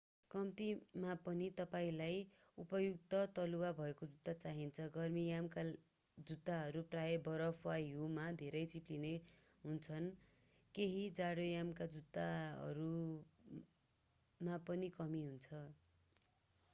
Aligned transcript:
कम्तिमा 0.31 1.15
पनि 1.23 1.47
तपाईंलाई 1.57 2.15
उपयुक्त 2.57 3.17
तलुवा 3.35 3.69
भएको 3.79 4.07
जुत्ता 4.07 4.33
चाहिन्छ 4.37 4.87
गर्मीयामका 4.95 5.65
जुत्ताहरू 6.17 6.83
प्रायः 6.89 7.21
बरफ 7.27 7.61
र 7.65 7.75
हिउँमा 7.81 8.25
धेरै 8.39 8.63
चिप्लिने 8.73 9.13
हुन्छन् 9.63 10.09
केही 10.75 11.05
जाडोयामका 11.15 11.89
जुत्ताहरूमा 11.91 12.91
पनि 14.67 14.91
कमी 14.95 15.23
हुन्छ 15.25 15.63